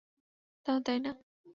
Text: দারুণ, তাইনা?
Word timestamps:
দারুণ, 0.65 0.81
তাইনা? 0.85 1.11